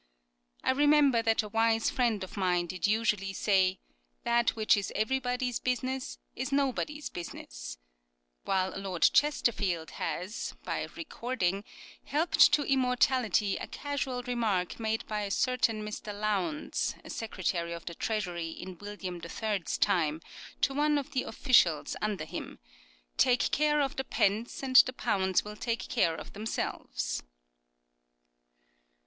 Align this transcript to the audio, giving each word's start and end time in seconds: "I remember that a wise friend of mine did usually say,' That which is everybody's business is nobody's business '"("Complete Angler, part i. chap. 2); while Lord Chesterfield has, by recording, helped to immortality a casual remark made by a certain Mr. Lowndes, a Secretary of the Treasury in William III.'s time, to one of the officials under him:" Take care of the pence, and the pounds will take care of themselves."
"I 0.63 0.71
remember 0.71 1.21
that 1.21 1.43
a 1.43 1.47
wise 1.47 1.91
friend 1.91 2.23
of 2.23 2.35
mine 2.35 2.65
did 2.65 2.87
usually 2.87 3.33
say,' 3.33 3.77
That 4.23 4.55
which 4.55 4.75
is 4.75 4.91
everybody's 4.95 5.59
business 5.59 6.17
is 6.35 6.51
nobody's 6.51 7.11
business 7.11 7.77
'"("Complete 8.45 8.53
Angler, 8.53 8.53
part 8.61 8.63
i. 8.63 8.73
chap. 8.73 8.73
2); 8.73 8.81
while 8.81 8.89
Lord 8.91 9.09
Chesterfield 9.13 9.91
has, 9.91 10.55
by 10.65 10.87
recording, 10.97 11.63
helped 12.05 12.51
to 12.53 12.63
immortality 12.63 13.57
a 13.57 13.67
casual 13.67 14.23
remark 14.23 14.79
made 14.79 15.05
by 15.05 15.21
a 15.21 15.29
certain 15.29 15.85
Mr. 15.87 16.19
Lowndes, 16.19 16.95
a 17.05 17.09
Secretary 17.11 17.71
of 17.73 17.85
the 17.85 17.93
Treasury 17.93 18.49
in 18.49 18.79
William 18.79 19.21
III.'s 19.23 19.77
time, 19.77 20.19
to 20.61 20.73
one 20.73 20.97
of 20.97 21.11
the 21.11 21.21
officials 21.21 21.95
under 22.01 22.25
him:" 22.25 22.57
Take 23.17 23.51
care 23.51 23.79
of 23.79 23.97
the 23.97 24.03
pence, 24.03 24.63
and 24.63 24.77
the 24.77 24.93
pounds 24.93 25.45
will 25.45 25.55
take 25.55 25.81
care 25.89 26.15
of 26.15 26.33
themselves." 26.33 27.21